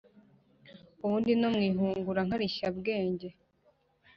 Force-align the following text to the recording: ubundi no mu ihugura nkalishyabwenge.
ubundi 1.03 1.31
no 1.41 1.49
mu 1.53 1.61
ihugura 1.69 2.21
nkalishyabwenge. 2.27 3.27